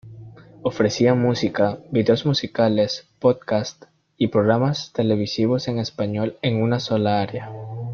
Ofrecía 0.63 1.13
música, 1.13 1.77
videos 1.91 2.25
musicales, 2.25 3.07
podcasts 3.19 3.87
y 4.17 4.29
programas 4.29 4.91
televisivos 4.93 5.67
en 5.67 5.77
español 5.77 6.39
en 6.41 6.63
una 6.63 6.79
sola 6.79 7.21
área. 7.21 7.51